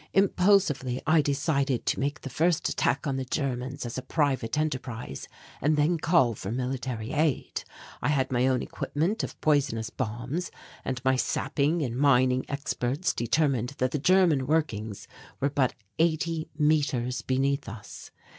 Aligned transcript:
Impulsively 0.13 0.99
I 1.05 1.21
decided 1.21 1.85
to 1.85 1.99
make 1.99 2.21
the 2.21 2.29
first 2.31 2.67
attack 2.69 3.05
on 3.05 3.17
the 3.17 3.23
Germans 3.23 3.85
as 3.85 3.99
a 3.99 4.01
private 4.01 4.57
enterprise 4.57 5.27
and 5.61 5.77
then 5.77 5.99
call 5.99 6.33
for 6.33 6.51
military 6.51 7.11
aid. 7.11 7.63
I 8.01 8.07
had 8.07 8.31
my 8.31 8.47
own 8.47 8.63
equipment 8.63 9.23
of 9.23 9.39
poisonous 9.41 9.91
bombs 9.91 10.49
and 10.83 10.99
my 11.05 11.17
sapping 11.17 11.83
and 11.83 11.95
mining 11.95 12.45
experts 12.49 13.13
determined 13.13 13.75
that 13.77 13.91
the 13.91 13.99
German 13.99 14.47
workings 14.47 15.07
were 15.39 15.51
but 15.51 15.75
eighty 15.99 16.49
metres 16.57 17.21
beneath 17.21 17.69
us. 17.69 18.09